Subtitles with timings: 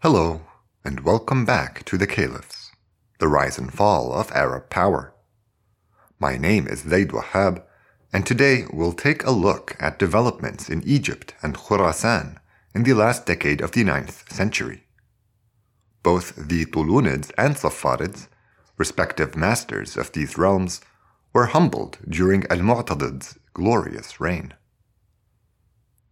[0.00, 0.42] Hello,
[0.84, 2.70] and welcome back to the Caliphs,
[3.18, 5.14] the rise and fall of Arab power.
[6.20, 7.62] My name is Zaid Wahab,
[8.12, 12.36] and today we'll take a look at developments in Egypt and Khurasan
[12.74, 14.84] in the last decade of the 9th century.
[16.02, 18.28] Both the Tulunids and Saffarids,
[18.76, 20.82] respective masters of these realms,
[21.32, 24.52] were humbled during Al Mu'tadid's glorious reign.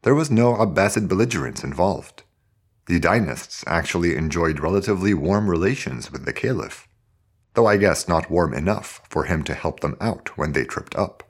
[0.03, 2.24] There was no Abbasid belligerence involved.
[2.87, 6.87] The dynasts actually enjoyed relatively warm relations with the Caliph,
[7.55, 10.95] though I guess not warm enough for him to help them out when they tripped
[10.95, 11.23] up.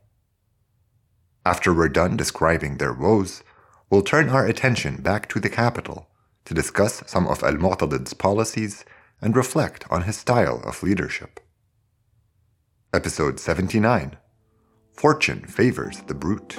[1.46, 3.42] After we're done describing their woes,
[3.90, 6.08] we'll turn our attention back to the capital
[6.46, 8.84] to discuss some of Al Mu'tadid's policies
[9.20, 11.40] and reflect on his style of leadership.
[12.92, 14.16] Episode 79
[14.92, 16.56] Fortune Favors the Brute.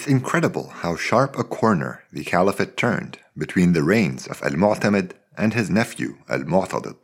[0.00, 5.12] It's incredible how sharp a corner the caliphate turned between the reigns of Al Mu'tamid
[5.36, 6.96] and his nephew Al Mu'tadid.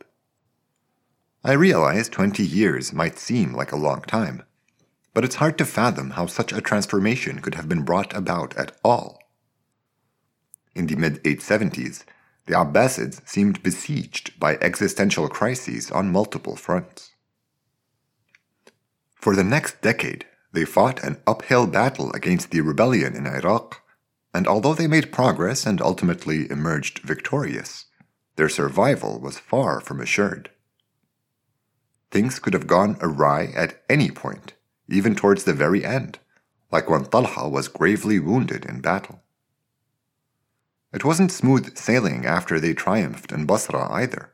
[1.43, 4.41] I realize 20 years might seem like a long time,
[5.13, 8.75] but it's hard to fathom how such a transformation could have been brought about at
[8.83, 9.19] all.
[10.73, 12.03] In the mid 870s,
[12.47, 17.11] the Abbasids seemed besieged by existential crises on multiple fronts.
[19.13, 20.25] For the next decade,
[20.57, 23.83] they fought an uphill battle against the rebellion in Iraq,
[24.33, 27.85] and although they made progress and ultimately emerged victorious,
[28.37, 30.49] their survival was far from assured.
[32.09, 34.53] Things could have gone awry at any point,
[34.89, 36.17] even towards the very end,
[36.71, 39.21] like when Talha was gravely wounded in battle.
[40.91, 44.33] It wasn't smooth sailing after they triumphed in Basra either.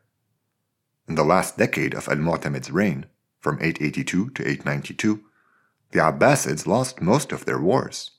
[1.06, 3.08] In the last decade of Al Mu'tamid's reign,
[3.42, 5.22] from 882 to 892,
[5.94, 8.12] the Abbasids lost most of their wars.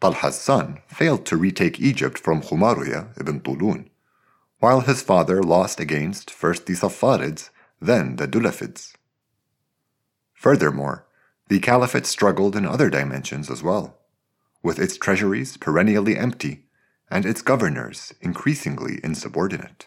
[0.00, 3.90] Talha's son failed to retake Egypt from Khumaruya ibn Tulun,
[4.60, 7.50] while his father lost against first the Saffarids,
[7.80, 8.94] then the Dulafids.
[10.32, 11.06] Furthermore,
[11.48, 13.98] the Caliphate struggled in other dimensions as well,
[14.62, 16.66] with its treasuries perennially empty
[17.10, 19.86] and its governors increasingly insubordinate.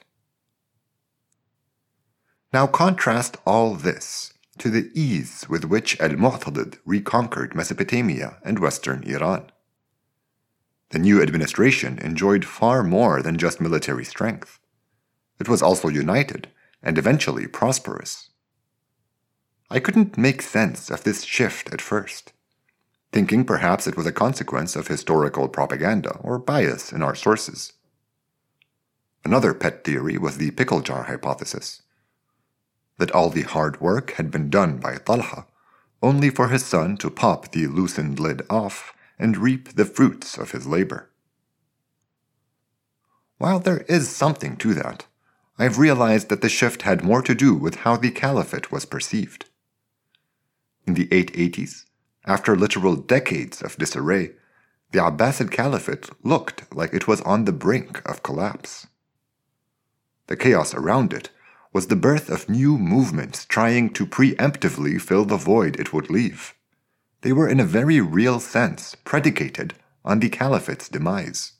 [2.51, 9.03] Now contrast all this to the ease with which Al Mu'tadid reconquered Mesopotamia and western
[9.03, 9.51] Iran.
[10.89, 14.59] The new administration enjoyed far more than just military strength.
[15.39, 16.49] It was also united
[16.83, 18.29] and eventually prosperous.
[19.69, 22.33] I couldn't make sense of this shift at first,
[23.11, 27.73] thinking perhaps it was a consequence of historical propaganda or bias in our sources.
[29.25, 31.82] Another pet theory was the pickle jar hypothesis
[32.97, 35.45] that all the hard work had been done by Talha,
[36.01, 40.51] only for his son to pop the loosened lid off and reap the fruits of
[40.51, 41.09] his labor.
[43.37, 45.05] While there is something to that,
[45.57, 49.45] I've realized that the shift had more to do with how the caliphate was perceived.
[50.85, 51.85] In the 880s,
[52.25, 54.31] after literal decades of disarray,
[54.91, 58.87] the Abbasid Caliphate looked like it was on the brink of collapse.
[60.27, 61.29] The chaos around it
[61.73, 66.53] was the birth of new movements trying to preemptively fill the void it would leave.
[67.21, 69.73] They were in a very real sense predicated
[70.05, 71.53] on the caliphate's demise.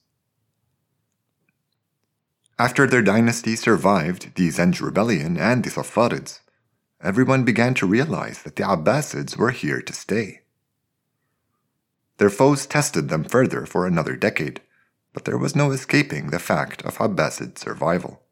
[2.59, 6.39] After their dynasty survived the Zenj rebellion and the Saffarids,
[7.01, 10.41] everyone began to realize that the Abbasids were here to stay.
[12.17, 14.61] Their foes tested them further for another decade,
[15.13, 18.22] but there was no escaping the fact of Abbasid survival.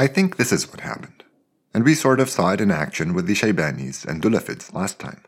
[0.00, 1.24] I think this is what happened,
[1.74, 5.24] and we sort of saw it in action with the Shaybanis and Dulafids last time.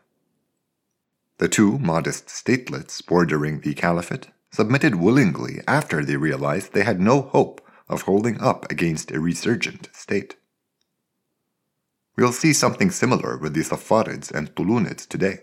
[1.37, 7.21] The two modest statelets bordering the caliphate submitted willingly after they realized they had no
[7.21, 10.37] hope of holding up against a resurgent state.
[12.17, 15.41] We'll see something similar with the Safarids and Tulunids today,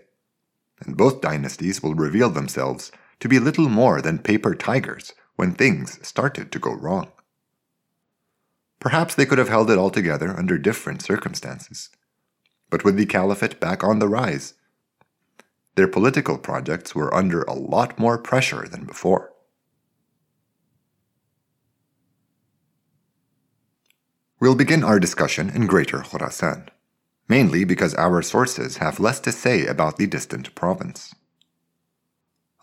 [0.81, 2.91] and both dynasties will reveal themselves
[3.21, 7.13] to be little more than paper tigers when things started to go wrong.
[8.81, 11.89] Perhaps they could have held it all together under different circumstances.
[12.71, 14.55] But with the caliphate back on the rise,
[15.75, 19.31] their political projects were under a lot more pressure than before.
[24.39, 26.69] We'll begin our discussion in Greater Khorasan,
[27.29, 31.13] mainly because our sources have less to say about the distant province.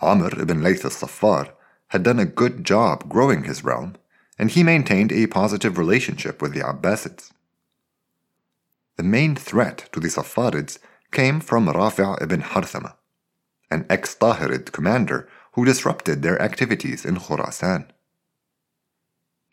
[0.01, 1.53] Amr ibn Layth al-Saffar
[1.89, 3.95] had done a good job growing his realm,
[4.39, 7.33] and he maintained a positive relationship with the Abbasids.
[8.97, 10.79] The main threat to the Saffarids
[11.13, 12.95] came from Rafi' ibn Harthama,
[13.71, 17.89] an ex-Tahirid commander who disrupted their activities in Khurasan.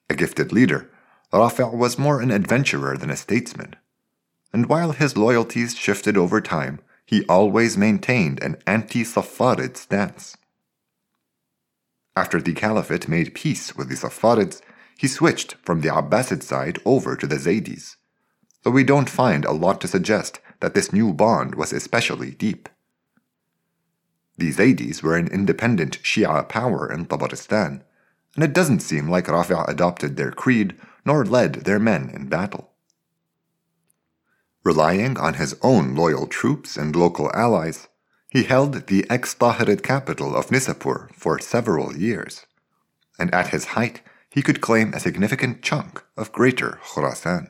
[0.10, 0.90] A gifted leader,
[1.34, 3.76] Rafi' was more an adventurer than a statesman,
[4.54, 10.38] and while his loyalties shifted over time, he always maintained an anti-Safarid stance.
[12.16, 14.62] After the Caliphate made peace with the Saffarids,
[14.98, 17.96] he switched from the Abbasid side over to the Zaydis,
[18.64, 22.70] though we don't find a lot to suggest that this new bond was especially deep.
[24.38, 27.82] The Zaydis were an independent Shia power in Tabaristan,
[28.36, 30.76] and it doesn't seem like Rafi' adopted their creed
[31.06, 32.72] nor led their men in battle.
[34.64, 37.88] Relying on his own loyal troops and local allies,
[38.30, 42.46] he held the ex-Tahirid capital of Nishapur for several years,
[43.20, 44.02] and at his height
[44.36, 47.48] he could claim a significant chunk of Greater Khurasan.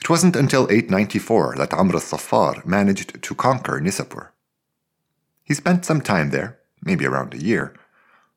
[0.00, 4.28] It wasn't until 894 that Amr al-Saffar managed to conquer Nishapur.
[5.42, 7.74] He spent some time there, maybe around a year,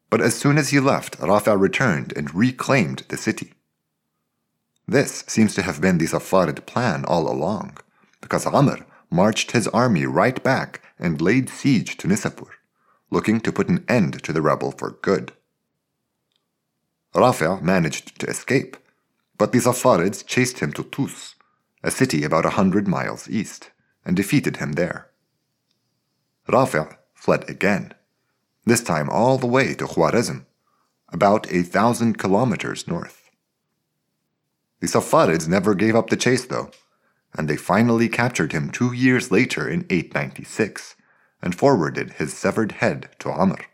[0.10, 3.54] but as soon as he left, Rafi' returned and reclaimed the city.
[4.86, 7.78] This seems to have been the Safarid plan all along,
[8.20, 12.57] because Amr marched his army right back and laid siege to Nishapur,
[13.10, 15.32] looking to put an end to the rebel for good.
[17.16, 18.78] Rafi' managed to escape,
[19.38, 21.36] but the Safarids chased him to Tus,
[21.84, 23.72] a city about a hundred miles east,
[24.06, 25.10] and defeated him there.
[26.48, 27.94] Rafi' fled again,
[28.66, 30.46] this time all the way to Khwarezm,
[31.10, 33.30] about a thousand kilometers north.
[34.80, 36.70] The Safarids never gave up the chase, though,
[37.34, 40.96] and they finally captured him two years later in 896
[41.42, 43.66] and forwarded his severed head to Amr.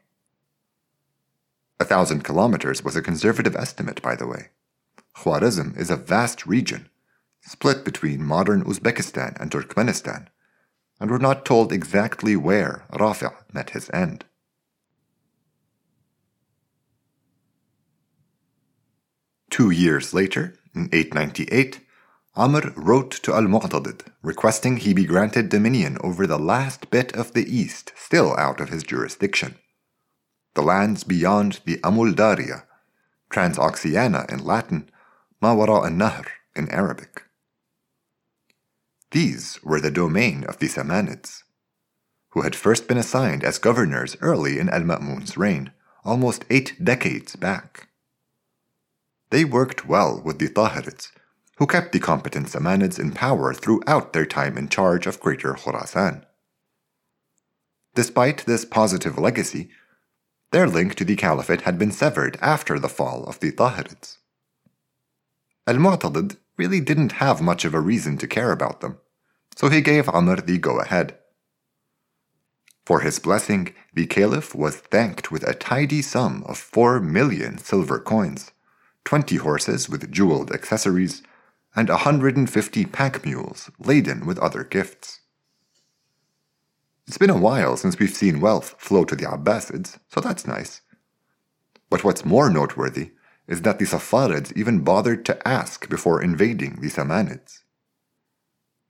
[1.79, 4.49] A thousand kilometers was a conservative estimate, by the way.
[5.15, 6.89] Khwarezm is a vast region,
[7.41, 10.27] split between modern Uzbekistan and Turkmenistan,
[10.99, 14.25] and we're not told exactly where Rafi' met his end.
[19.49, 21.79] Two years later, in 898,
[22.35, 27.33] Amr wrote to Al Mu'tadid requesting he be granted dominion over the last bit of
[27.33, 29.55] the east still out of his jurisdiction.
[30.55, 32.63] The lands beyond the Amudarya,
[33.29, 34.89] Transoxiana in Latin,
[35.43, 36.25] Mawara al Nahr
[36.55, 37.21] in Arabic.
[39.11, 41.43] These were the domain of the Samanids,
[42.29, 45.71] who had first been assigned as governors early in Al Ma'mun's reign,
[46.03, 47.89] almost eight decades back.
[49.29, 51.11] They worked well with the Tahirids
[51.57, 56.25] who kept the competent Samanids in power throughout their time in charge of Greater Khorasan.
[57.95, 59.69] Despite this positive legacy,
[60.51, 64.17] their link to the Caliphate had been severed after the fall of the Tahirids.
[65.67, 68.97] Al Mu'tadid really didn't have much of a reason to care about them,
[69.55, 71.17] so he gave Amr the go ahead.
[72.85, 77.99] For his blessing, the Caliph was thanked with a tidy sum of four million silver
[77.99, 78.51] coins,
[79.05, 81.23] twenty horses with jeweled accessories,
[81.75, 85.21] and 150 pack mules laden with other gifts.
[87.07, 90.81] It's been a while since we've seen wealth flow to the Abbasids, so that's nice.
[91.89, 93.11] But what's more noteworthy
[93.47, 97.59] is that the Safarids even bothered to ask before invading the Samanids.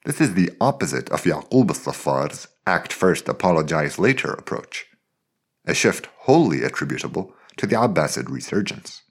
[0.05, 4.85] This is the opposite of Yaqub al-Saffar's act first, apologize later approach,
[5.65, 9.02] a shift wholly attributable to the Abbasid resurgence.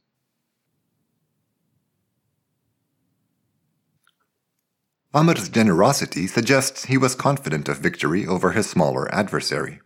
[5.14, 9.80] Amr's generosity suggests he was confident of victory over his smaller adversary.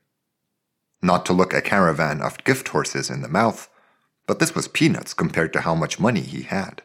[1.03, 3.69] Not to look a caravan of gift horses in the mouth,
[4.27, 6.83] but this was peanuts compared to how much money he had.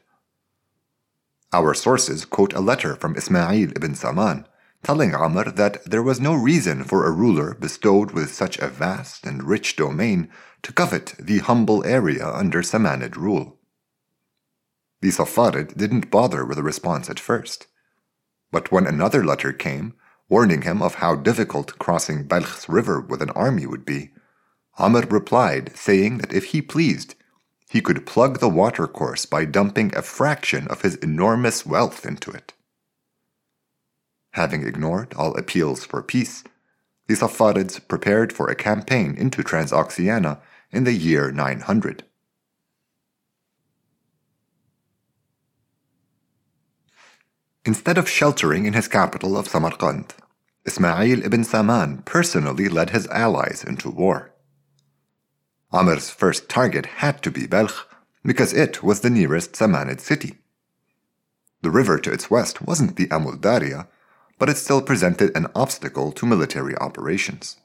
[1.54, 4.48] Our sources quote a letter from Ismail ibn Saman
[4.84, 9.26] telling Amr that there was no reason for a ruler bestowed with such a vast
[9.26, 10.30] and rich domain
[10.64, 13.60] to covet the humble area under Samanid rule.
[15.02, 17.68] The Safarid didn't bother with a response at first.
[18.52, 19.94] But when another letter came,
[20.30, 24.12] warning him of how difficult crossing Balkh's river with an army would be,
[24.78, 27.16] Amr replied, saying that if he pleased,
[27.70, 32.54] he could plug the watercourse by dumping a fraction of his enormous wealth into it.
[34.32, 36.44] Having ignored all appeals for peace,
[37.08, 40.40] the Safarids prepared for a campaign into Transoxiana
[40.72, 42.04] in the year 900.
[47.64, 50.16] Instead of sheltering in his capital of Samarkand,
[50.66, 54.34] Ismail ibn Saman personally led his allies into war.
[55.72, 57.88] Amr's first target had to be Balkh
[58.24, 60.40] because it was the nearest Samanid city.
[61.62, 63.88] The river to its west wasn't the Amudarya,
[64.40, 67.58] but it still presented an obstacle to military operations.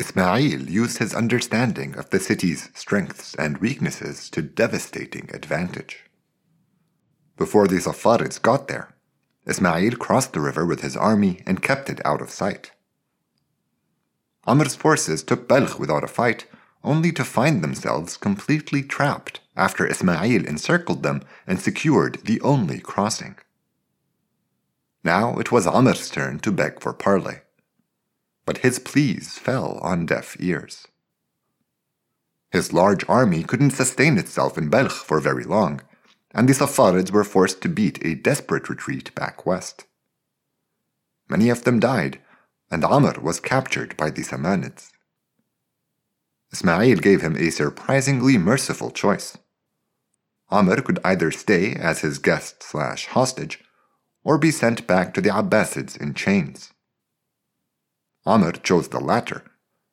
[0.00, 6.03] Ismail used his understanding of the city's strengths and weaknesses to devastating advantage.
[7.36, 8.94] Before the Safarids got there,
[9.46, 12.72] Ismail crossed the river with his army and kept it out of sight.
[14.46, 16.46] Amr's forces took Balkh without a fight,
[16.82, 23.36] only to find themselves completely trapped after Ismail encircled them and secured the only crossing.
[25.02, 27.38] Now it was Amr's turn to beg for parley
[28.46, 30.86] but his pleas fell on deaf ears.
[32.50, 35.80] His large army couldn't sustain itself in Balkh for very long,
[36.34, 39.84] and the Safarids were forced to beat a desperate retreat back west.
[41.28, 42.20] Many of them died,
[42.70, 44.90] and Amr was captured by the Samanids.
[46.52, 49.38] Ismail gave him a surprisingly merciful choice.
[50.50, 53.60] Amr could either stay as his guest slash hostage,
[54.22, 56.72] or be sent back to the Abbasids in chains.
[58.26, 59.44] Amr chose the latter,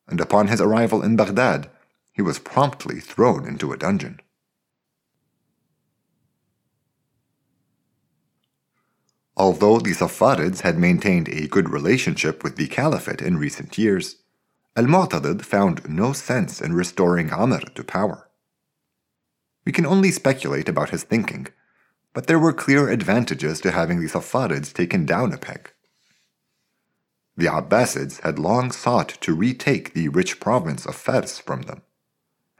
[0.08, 1.70] and upon his arrival in Baghdad,
[2.12, 4.20] he was promptly thrown into a dungeon.
[9.42, 14.22] Although the Saffarids had maintained a good relationship with the Caliphate in recent years,
[14.76, 18.30] Al Mu'tadid found no sense in restoring Amr to power.
[19.64, 21.48] We can only speculate about his thinking,
[22.14, 25.72] but there were clear advantages to having the Saffarids taken down a peg.
[27.36, 31.82] The Abbasids had long sought to retake the rich province of Fars from them,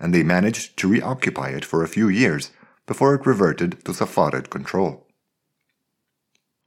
[0.01, 2.51] and they managed to reoccupy it for a few years
[2.89, 5.07] before it reverted to Safarid control.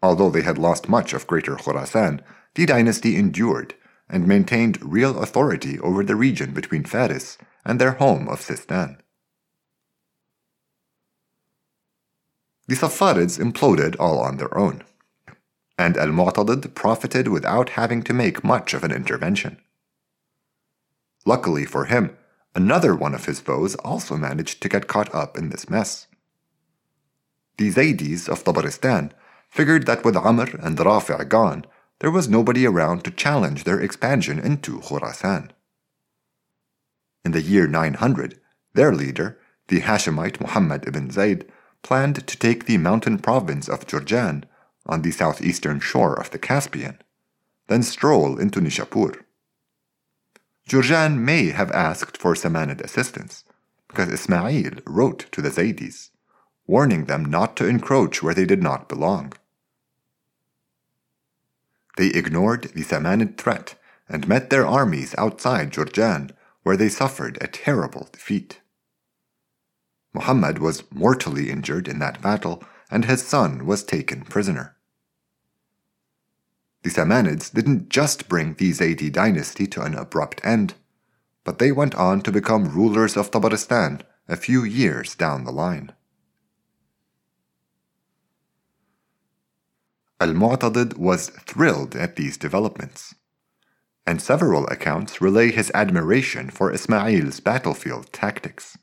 [0.06, 2.22] Although they had lost much of Greater Khorasan,
[2.54, 3.74] the dynasty endured
[4.08, 9.00] and maintained real authority over the region between Fars and their home of Sistan.
[12.68, 14.84] The Safarids imploded all on their own
[15.78, 19.58] and Al Mu'tadid profited without having to make much of an intervention.
[21.26, 22.16] Luckily for him,
[22.54, 26.06] another one of his foes also managed to get caught up in this mess.
[27.58, 29.12] The Zaydis of Tabaristan
[29.56, 31.64] figured that with Amr and Rafi' gone,
[32.00, 35.52] there was nobody around to challenge their expansion into Khurasan.
[37.24, 38.38] In the year 900,
[38.74, 41.50] their leader, the Hashemite Muhammad ibn Zayd,
[41.84, 44.44] planned to take the mountain province of Jurjan
[44.88, 47.02] on the southeastern shore of the Caspian,
[47.70, 49.24] then stroll into Nishapur.
[50.68, 53.46] Jurjan may have asked for Samanid assistance,
[53.88, 56.10] because Ismail wrote to the Zaydis,
[56.68, 59.32] warning them not to encroach where they did not belong.
[61.98, 63.76] They ignored the Samanid threat
[64.10, 66.32] and met their armies outside Jurjan,
[66.64, 68.62] where they suffered a terrible defeat.
[70.14, 74.76] Muhammad was mortally injured in that battle, and his son was taken prisoner.
[76.84, 80.76] The Samanids didn't just bring the Zaydi dynasty to an abrupt end,
[81.44, 85.94] but they went on to become rulers of Tabaristan a few years down the line.
[90.20, 93.16] Al-Mu'tadid was thrilled at these developments,
[94.08, 98.78] and several accounts relay his admiration for Ismail's battlefield tactics.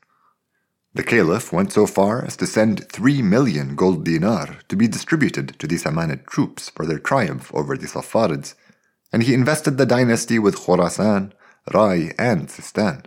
[0.93, 5.57] The Caliph went so far as to send 3 million gold dinar to be distributed
[5.57, 8.53] to the Samanid troops for their triumph over the Safarids,
[9.11, 11.31] and he invested the dynasty with Khorasan,
[11.73, 13.05] Rai, and Sistan.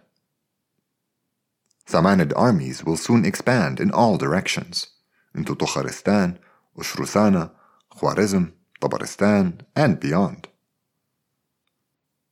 [1.87, 4.89] Samanid armies will soon expand in all directions
[5.33, 6.39] into Tukharistan,
[6.77, 7.53] Ushrusana,
[7.99, 10.49] Khwarizm, Tabaristan, and beyond.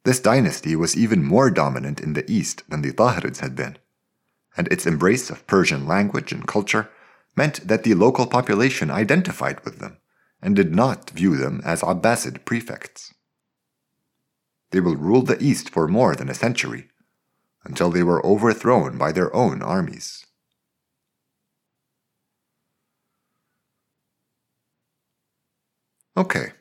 [0.04, 3.78] This dynasty was even more dominant in the east than the Tahirids had been
[4.56, 6.90] and its embrace of Persian language and culture
[7.36, 9.98] meant that the local population identified with them
[10.40, 13.14] and did not view them as Abbasid prefects.
[14.70, 16.88] They will rule the East for more than a century,
[17.64, 20.23] until they were overthrown by their own armies.
[26.16, 26.52] Okay,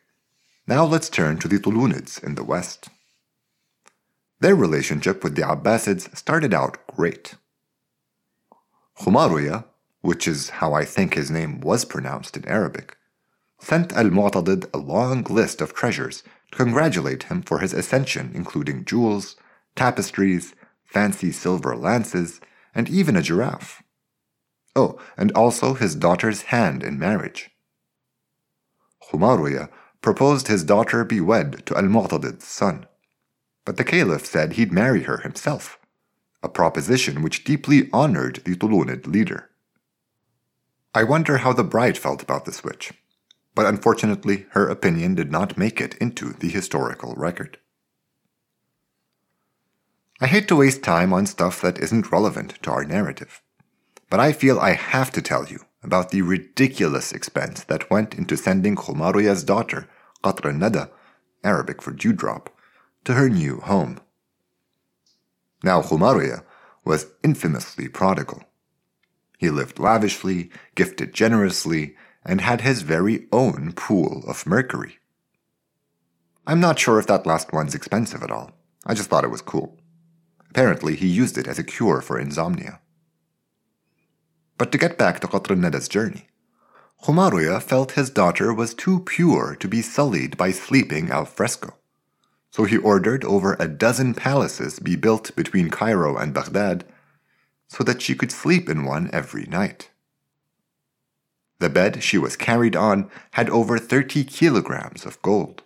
[0.66, 2.90] now let's turn to the Tulunids in the West.
[4.40, 7.36] Their relationship with the Abbasids started out great.
[8.98, 9.66] Khumaruya,
[10.02, 12.98] which is how I think his name was pronounced in Arabic,
[13.60, 18.86] sent Al Mu'tadid a long list of treasures to congratulate him for his ascension, including
[18.86, 19.36] jewels,
[19.76, 22.42] tapestries, fancy silver lances,
[22.74, 23.84] and even a giraffe.
[24.76, 27.52] Oh, and also his daughter's hand in marriage.
[29.14, 29.70] Khumaruya
[30.02, 32.88] proposed his daughter be wed to Al Mu'tadid's son.
[33.64, 35.80] But the caliph said he'd marry her himself,
[36.42, 39.50] a proposition which deeply honored the Tulunid leader.
[40.96, 42.92] I wonder how the bride felt about this switch,
[43.56, 47.60] but unfortunately her opinion did not make it into the historical record.
[50.20, 53.42] I hate to waste time on stuff that isn't relevant to our narrative,
[54.10, 58.38] but I feel I have to tell you about the ridiculous expense that went into
[58.38, 59.90] sending Khumaruya's daughter,
[60.24, 60.90] Qatra Nada,
[61.44, 62.50] Arabic for dewdrop,
[63.04, 64.00] to her new home.
[65.64, 66.44] Now Khumaruya
[66.86, 68.44] was infamously prodigal.
[69.38, 75.00] He lived lavishly, gifted generously, and had his very own pool of mercury.
[76.48, 78.52] I'm not sure if that last one's expensive at all.
[78.86, 79.78] I just thought it was cool.
[80.50, 82.80] Apparently, he used it as a cure for insomnia.
[84.58, 86.28] But to get back to Qatr Nada's journey,
[87.04, 91.76] Khumaruya felt his daughter was too pure to be sullied by sleeping al fresco.
[92.52, 96.86] So he ordered over a dozen palaces be built between Cairo and Baghdad
[97.68, 99.90] so that she could sleep in one every night.
[101.60, 105.64] The bed she was carried on had over 30 kilograms of gold.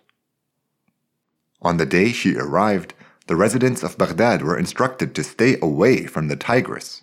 [1.60, 2.94] On the day she arrived,
[3.26, 7.02] the residents of Baghdad were instructed to stay away from the Tigris,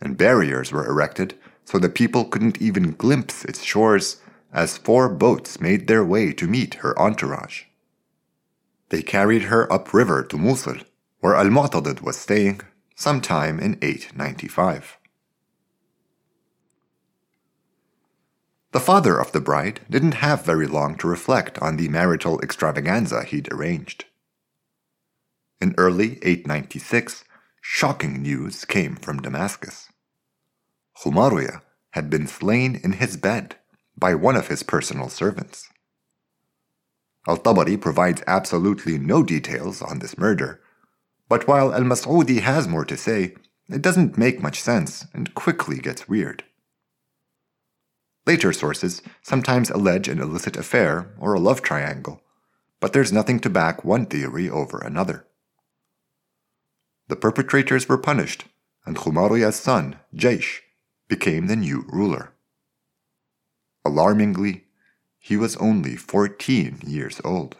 [0.00, 4.20] and barriers were erected so the people couldn't even glimpse its shores
[4.52, 7.64] as four boats made their way to meet her entourage.
[8.88, 10.78] They carried her upriver to Mosul,
[11.20, 12.60] where Al Mu'tadid was staying,
[12.96, 14.98] sometime in 895.
[18.72, 23.24] The father of the bride didn't have very long to reflect on the marital extravaganza
[23.24, 24.04] he'd arranged.
[25.60, 27.24] In early 896,
[27.60, 29.89] shocking news came from Damascus.
[31.02, 33.56] Khumaruya had been slain in his bed
[33.96, 35.68] by one of his personal servants.
[37.26, 40.60] Al Tabari provides absolutely no details on this murder,
[41.28, 43.34] but while Al Mas'udi has more to say,
[43.68, 46.44] it doesn't make much sense and quickly gets weird.
[48.26, 52.20] Later sources sometimes allege an illicit affair or a love triangle,
[52.78, 55.26] but there's nothing to back one theory over another.
[57.08, 58.44] The perpetrators were punished,
[58.84, 60.60] and Khumaruya's son, Jaish,
[61.10, 62.32] became the new ruler.
[63.84, 64.64] Alarmingly,
[65.18, 67.56] he was only 14 years old.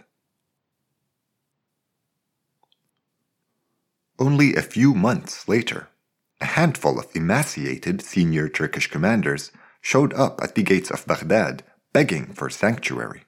[4.18, 5.88] Only a few months later,
[6.40, 9.50] a handful of emaciated senior Turkish commanders
[9.82, 13.24] showed up at the gates of Baghdad begging for sanctuary.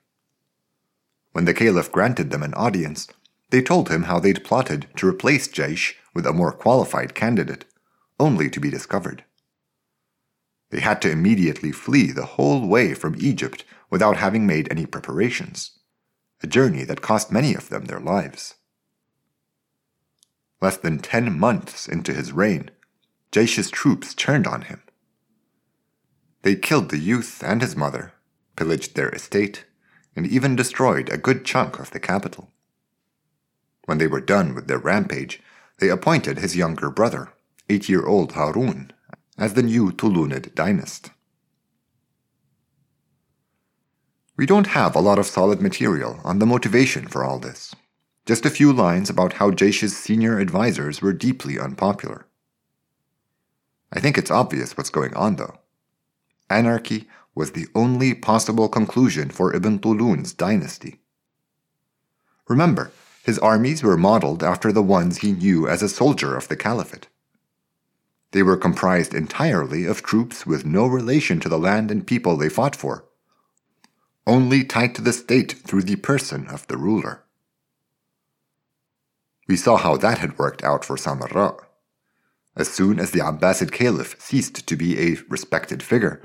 [1.32, 3.08] When the caliph granted them an audience,
[3.50, 7.64] they told him how they'd plotted to replace Jaish with a more qualified candidate,
[8.20, 9.24] only to be discovered.
[10.72, 15.78] They had to immediately flee the whole way from Egypt without having made any preparations,
[16.42, 18.54] a journey that cost many of them their lives.
[20.62, 22.70] Less than ten months into his reign,
[23.32, 24.82] Jaish's troops turned on him.
[26.40, 28.14] They killed the youth and his mother,
[28.56, 29.66] pillaged their estate,
[30.16, 32.50] and even destroyed a good chunk of the capital.
[33.84, 35.42] When they were done with their rampage,
[35.80, 37.34] they appointed his younger brother,
[37.68, 38.90] eight year old Harun,
[39.38, 41.10] as the new Tulunid dynasty.
[44.36, 47.74] We don't have a lot of solid material on the motivation for all this.
[48.24, 52.26] Just a few lines about how Jaish's senior advisors were deeply unpopular.
[53.92, 55.58] I think it's obvious what's going on, though.
[56.48, 61.00] Anarchy was the only possible conclusion for Ibn Tulun's dynasty.
[62.48, 62.90] Remember,
[63.24, 67.08] his armies were modeled after the ones he knew as a soldier of the caliphate.
[68.32, 72.48] They were comprised entirely of troops with no relation to the land and people they
[72.48, 73.04] fought for,
[74.26, 77.24] only tied to the state through the person of the ruler.
[79.46, 81.58] We saw how that had worked out for Samarra.
[82.56, 86.22] As soon as the Abbasid Caliph ceased to be a respected figure,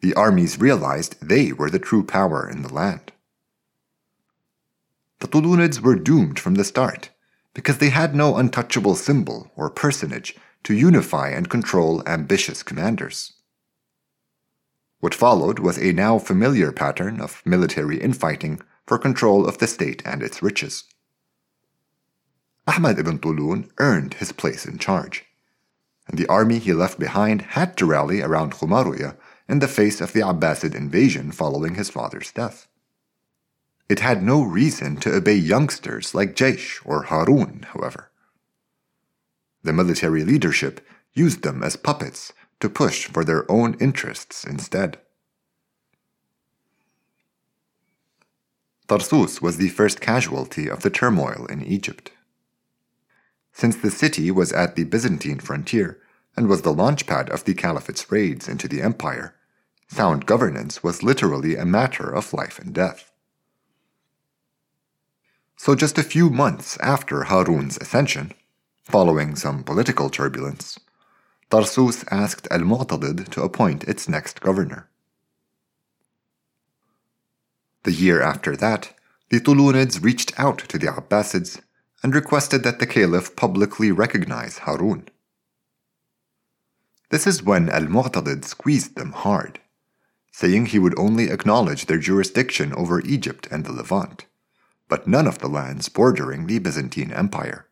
[0.00, 3.12] the armies realized they were the true power in the land.
[5.20, 7.10] The Tulunids were doomed from the start
[7.54, 10.36] because they had no untouchable symbol or personage
[10.66, 13.34] to unify and control ambitious commanders.
[14.98, 20.02] What followed was a now familiar pattern of military infighting for control of the state
[20.04, 20.82] and its riches.
[22.66, 25.24] Ahmad ibn Tulun earned his place in charge,
[26.08, 29.16] and the army he left behind had to rally around Khumaruya
[29.48, 32.66] in the face of the Abbasid invasion following his father's death.
[33.88, 38.10] It had no reason to obey youngsters like Jaish or Harun, however.
[39.66, 40.80] The military leadership
[41.12, 45.00] used them as puppets to push for their own interests instead.
[48.86, 52.12] Tarsus was the first casualty of the turmoil in Egypt.
[53.52, 55.98] Since the city was at the Byzantine frontier
[56.36, 59.34] and was the launchpad of the caliphate's raids into the empire,
[59.88, 63.10] sound governance was literally a matter of life and death.
[65.56, 68.32] So, just a few months after Harun's ascension,
[68.86, 70.78] following some political turbulence,
[71.50, 74.88] Tarsus asked Al Mu'tadid to appoint its next governor.
[77.82, 78.94] The year after that,
[79.28, 81.60] the Tulunids reached out to the Abbasids
[82.02, 85.08] and requested that the caliph publicly recognize Harun.
[87.10, 89.58] This is when Al Mu'tadid squeezed them hard,
[90.30, 94.26] saying he would only acknowledge their jurisdiction over Egypt and the Levant,
[94.88, 97.66] but none of the lands bordering the Byzantine Empire.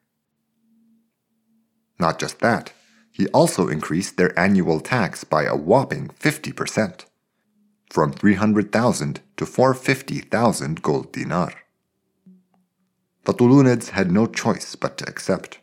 [1.98, 2.72] Not just that,
[3.10, 7.04] he also increased their annual tax by a whopping 50%
[7.90, 11.52] from 300,000 to 450,000 gold dinar.
[13.24, 15.60] The Tulunids had no choice but to accept,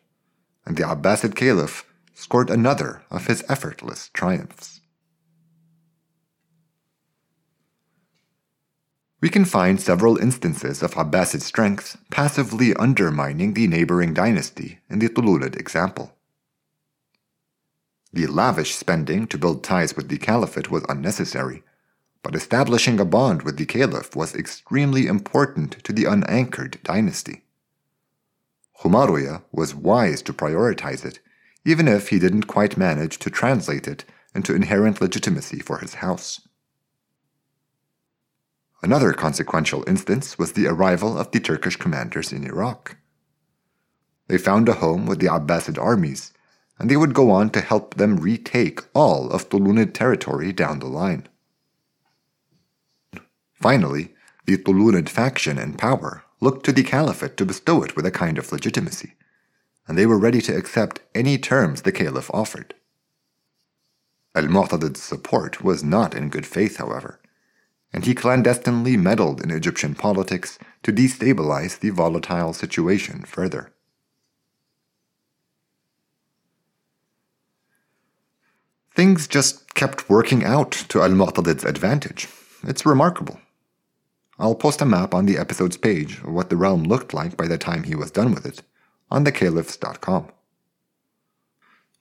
[0.65, 4.79] and the Abbasid Caliph scored another of his effortless triumphs.
[9.19, 15.09] We can find several instances of Abbasid strength passively undermining the neighboring dynasty in the
[15.09, 16.15] Tulunid example.
[18.13, 21.63] The lavish spending to build ties with the caliphate was unnecessary,
[22.23, 27.43] but establishing a bond with the caliph was extremely important to the unanchored dynasty.
[28.81, 31.19] Khumaruya was wise to prioritize it,
[31.63, 36.41] even if he didn't quite manage to translate it into inherent legitimacy for his house.
[38.83, 42.97] Another consequential instance was the arrival of the Turkish commanders in Iraq.
[44.27, 46.33] They found a home with the Abbasid armies,
[46.81, 50.87] and they would go on to help them retake all of Tulunid territory down the
[50.87, 51.27] line.
[53.53, 54.15] Finally,
[54.47, 58.39] the Tulunid faction in power looked to the caliphate to bestow it with a kind
[58.39, 59.13] of legitimacy,
[59.87, 62.73] and they were ready to accept any terms the caliph offered.
[64.33, 67.19] Al Mu'tadid's support was not in good faith, however,
[67.93, 73.71] and he clandestinely meddled in Egyptian politics to destabilize the volatile situation further.
[78.93, 82.27] Things just kept working out to Al Mu'tadid's advantage.
[82.63, 83.39] It's remarkable.
[84.37, 87.47] I'll post a map on the episode's page of what the realm looked like by
[87.47, 88.63] the time he was done with it
[89.09, 90.27] on thecaliphs.com.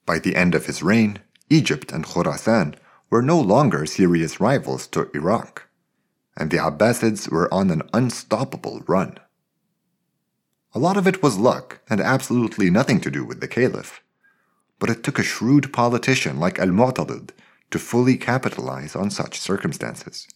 [0.07, 2.75] By the end of his reign, Egypt and Khorasan
[3.11, 5.69] were no longer serious rivals to Iraq,
[6.37, 9.19] and the Abbasids were on an unstoppable run.
[10.73, 14.01] A lot of it was luck and absolutely nothing to do with the caliph,
[14.81, 17.31] but it took a shrewd politician like Al Mu'tadid
[17.71, 20.27] to fully capitalize on such circumstances.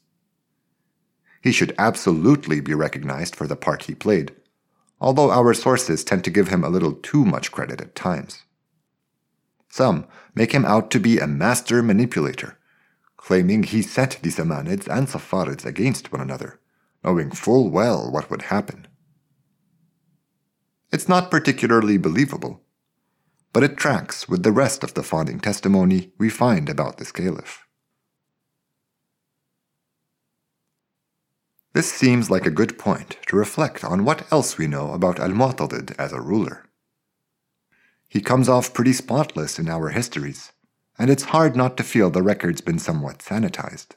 [1.43, 4.33] He should absolutely be recognized for the part he played,
[5.01, 8.45] although our sources tend to give him a little too much credit at times.
[9.69, 12.59] Some make him out to be a master manipulator,
[13.17, 16.61] claiming he set the Samanids and Safarids against one another,
[17.03, 18.87] knowing full well what would happen.
[20.93, 22.64] It's not particularly believable,
[23.55, 27.65] but it tracks with the rest of the founding testimony we find about this caliph.
[31.73, 35.31] This seems like a good point to reflect on what else we know about Al
[35.31, 36.67] Mu'tadid as a ruler.
[38.09, 40.53] He comes off pretty spotless in our histories,
[40.99, 43.95] and it's hard not to feel the record's been somewhat sanitized.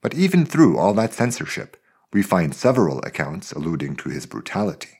[0.00, 1.76] But even through all that censorship,
[2.12, 4.97] we find several accounts alluding to his brutality.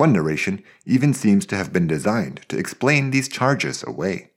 [0.00, 4.30] One narration even seems to have been designed to explain these charges away.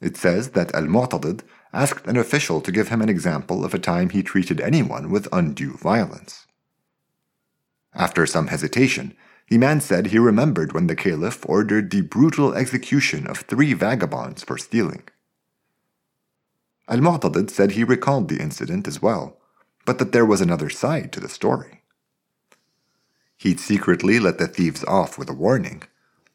[0.00, 1.40] It says that Al Mu'tadid
[1.72, 5.26] asked an official to give him an example of a time he treated anyone with
[5.32, 6.46] undue violence.
[7.92, 9.16] After some hesitation,
[9.48, 14.44] the man said he remembered when the caliph ordered the brutal execution of three vagabonds
[14.44, 15.02] for stealing.
[16.86, 19.40] Al Mu'tadid said he recalled the incident as well,
[19.84, 21.79] but that there was another side to the story.
[23.40, 25.84] He'd secretly let the thieves off with a warning,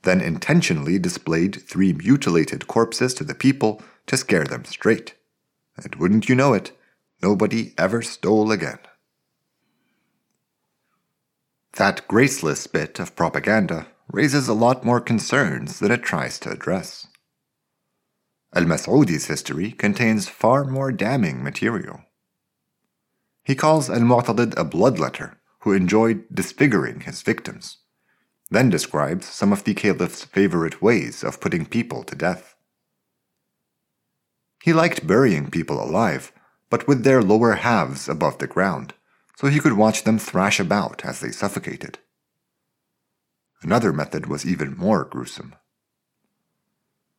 [0.01, 5.13] then intentionally displayed three mutilated corpses to the people to scare them straight
[5.77, 6.71] and wouldn't you know it,
[7.21, 8.79] nobody ever stole again.
[11.73, 17.05] That graceless bit of propaganda raises a lot more concerns than it tries to address.
[18.55, 22.01] Al Mas'udi's history contains far more damning material.
[23.43, 25.35] He calls Al Mu'tadid a bloodletter
[25.65, 27.79] who enjoyed disfiguring his victims,
[28.51, 32.55] then describes some of the caliph's favorite ways of putting people to death.
[34.63, 36.31] He liked burying people alive,
[36.69, 38.93] but with their lower halves above the ground,
[39.37, 41.97] so he could watch them thrash about as they suffocated.
[43.63, 45.55] Another method was even more gruesome.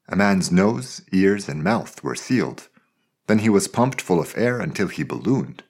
[0.09, 2.69] A man's nose, ears, and mouth were sealed.
[3.27, 5.65] Then he was pumped full of air until he ballooned,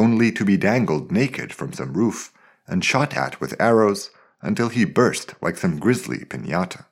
[0.00, 2.32] only to be dangled naked from some roof
[2.66, 4.10] and shot at with arrows
[4.40, 6.86] until he burst like some grisly pinata.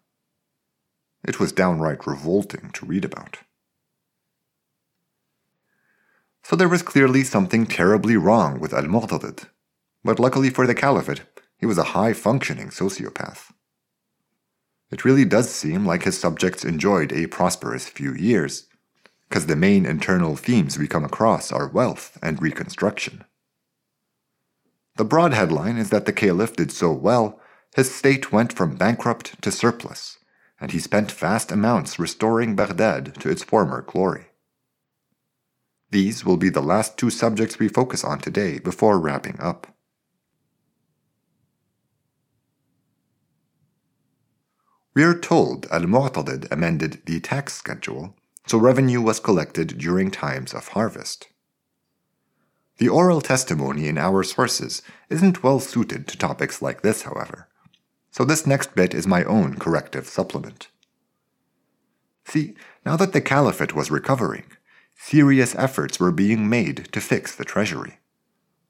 [1.25, 3.39] It was downright revolting to read about.
[6.43, 9.47] So there was clearly something terribly wrong with Al Mu'tadid,
[10.05, 11.23] but luckily for the Caliphate,
[11.57, 13.53] he was a high functioning sociopath.
[14.91, 18.68] It really does seem like his subjects enjoyed a prosperous few years,
[19.29, 23.25] because the main internal themes we come across are wealth and reconstruction.
[24.97, 27.39] The broad headline is that the caliph did so well,
[27.77, 30.19] his state went from bankrupt to surplus,
[30.61, 34.29] and he spent vast amounts restoring Baghdad to its former glory.
[35.91, 39.67] These will be the last two subjects we focus on today before wrapping up.
[44.95, 48.17] We are told Al Mu'tadid amended the tax schedule
[48.49, 51.29] so revenue was collected during times of harvest.
[52.79, 57.49] The oral testimony in our sources isn't well suited to topics like this, however,
[58.11, 60.69] so this next bit is my own corrective supplement.
[62.25, 62.55] See,
[62.87, 64.45] now that the caliphate was recovering,
[64.97, 67.99] serious efforts were being made to fix the treasury.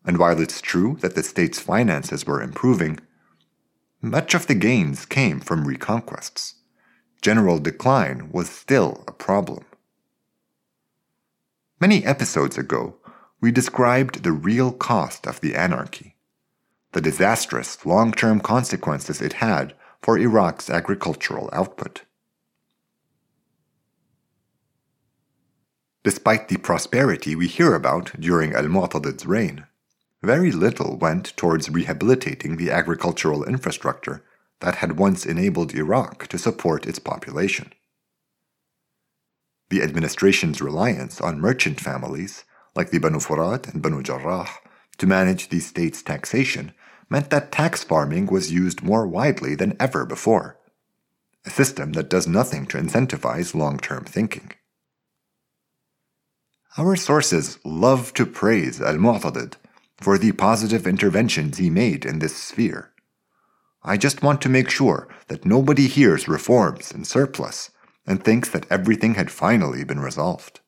[0.05, 2.99] And while it's true that the state's finances were improving,
[4.01, 6.55] much of the gains came from reconquests.
[7.21, 9.65] General decline was still a problem.
[11.81, 12.97] Many episodes ago,
[13.41, 16.17] we described the real cost of the anarchy,
[16.91, 22.03] the disastrous long term consequences it had for Iraq's agricultural output.
[26.03, 29.67] Despite the prosperity we hear about during Al Mu'tadid's reign,
[30.21, 34.25] very little went towards rehabilitating the agricultural infrastructure
[34.59, 37.73] that had once enabled Iraq to support its population.
[39.71, 44.49] The administration's reliance on merchant families, like the Banu Furat and Banu Jarrah,
[44.99, 46.73] to manage the state's taxation
[47.11, 50.59] meant that tax farming was used more widely than ever before,
[51.45, 54.53] a system that does nothing to incentivize long term thinking.
[56.77, 59.55] Our sources love to praise Al Mu'tadid
[59.97, 62.93] for the positive interventions he made in this sphere.
[63.83, 67.71] I just want to make sure that nobody hears reforms and surplus
[68.09, 70.61] and thinks that everything had finally been resolved.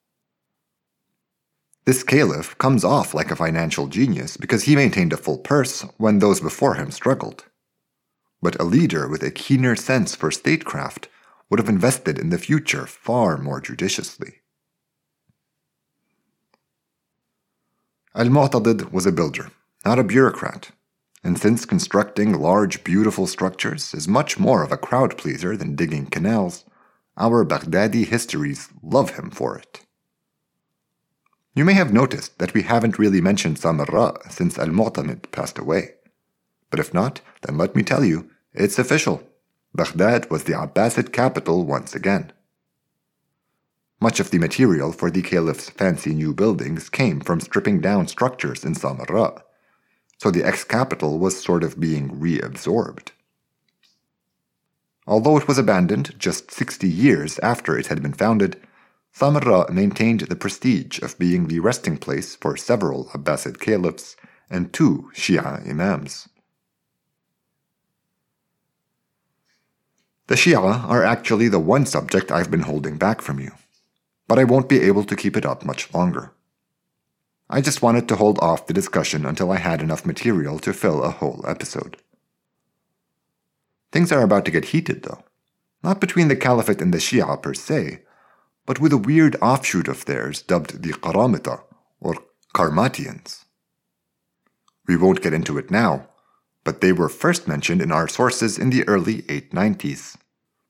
[1.86, 6.18] This caliph comes off like a financial genius because he maintained a full purse when
[6.18, 7.46] those before him struggled.
[8.42, 11.08] But a leader with a keener sense for statecraft
[11.48, 14.34] would have invested in the future far more judiciously.
[18.14, 19.50] Al Mu'tadid was a builder,
[19.84, 20.72] not a bureaucrat,
[21.24, 26.06] and since constructing large, beautiful structures is much more of a crowd pleaser than digging
[26.06, 26.64] canals,
[27.20, 29.84] our Baghdadi histories love him for it.
[31.54, 35.90] You may have noticed that we haven't really mentioned Samarra since Al Mu'tamid passed away.
[36.70, 39.22] But if not, then let me tell you, it's official.
[39.74, 42.32] Baghdad was the Abbasid capital once again.
[44.00, 48.64] Much of the material for the caliph's fancy new buildings came from stripping down structures
[48.64, 49.42] in Samarra,
[50.18, 53.08] so the ex capital was sort of being reabsorbed.
[55.10, 58.58] Although it was abandoned just 60 years after it had been founded,
[59.14, 64.16] Samarra maintained the prestige of being the resting place for several Abbasid caliphs
[64.48, 66.28] and two Shia imams.
[70.28, 73.50] The Shia are actually the one subject I've been holding back from you
[74.30, 76.30] but I won't be able to keep it up much longer.
[77.50, 81.02] I just wanted to hold off the discussion until I had enough material to fill
[81.02, 81.96] a whole episode.
[83.92, 85.24] Things are about to get heated, though.
[85.82, 88.02] Not between the Caliphate and the Shia per se,
[88.66, 91.62] but with a weird offshoot of theirs dubbed the Qaramita,
[92.00, 92.16] or
[92.54, 93.44] Karmatians.
[94.86, 96.08] We won't get into it now,
[96.64, 100.16] but they were first mentioned in our sources in the early 890s,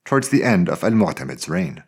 [0.04, 1.82] towards the end of Al Mu'tamid's reign.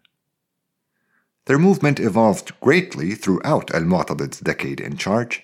[1.47, 5.42] Their movement evolved greatly throughout Al Mu'tadid's decade in charge,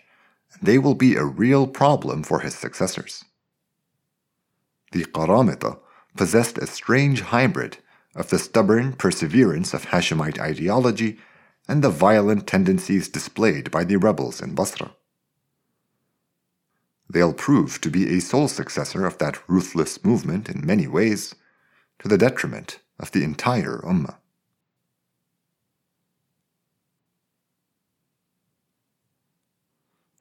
[0.52, 3.24] and they will be a real problem for his successors.
[4.92, 5.78] The Qaramita
[6.16, 7.78] possessed a strange hybrid
[8.14, 11.18] of the stubborn perseverance of Hashemite ideology
[11.68, 14.94] and the violent tendencies displayed by the rebels in Basra.
[17.10, 21.34] They'll prove to be a sole successor of that ruthless movement in many ways,
[22.00, 24.16] to the detriment of the entire Ummah.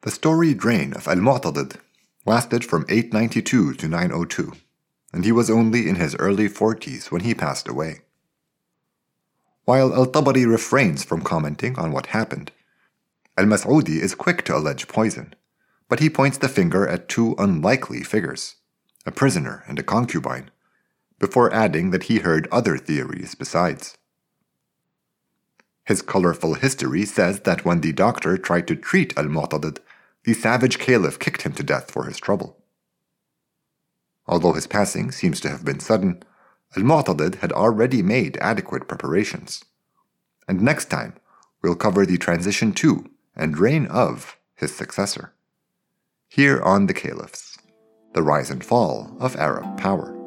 [0.02, 1.76] The storied reign of Al Mu'tadid
[2.26, 4.52] lasted from 892 to 902,
[5.12, 8.00] and he was only in his early 40s when he passed away.
[9.64, 12.52] While Al Tabari refrains from commenting on what happened,
[13.36, 15.34] Al Mas'udi is quick to allege poison,
[15.88, 18.56] but he points the finger at two unlikely figures
[19.06, 20.50] a prisoner and a concubine,
[21.18, 23.96] before adding that he heard other theories besides.
[25.84, 29.78] His colorful history says that when the doctor tried to treat Al Mu'tadid,
[30.24, 32.58] the savage caliph kicked him to death for his trouble.
[34.26, 36.22] Although his passing seems to have been sudden,
[36.76, 39.64] Al Mu'tadid had already made adequate preparations.
[40.46, 41.14] And next time,
[41.62, 45.32] we'll cover the transition to and reign of his successor.
[46.28, 47.56] Here on the Caliphs,
[48.12, 50.17] the rise and fall of Arab power.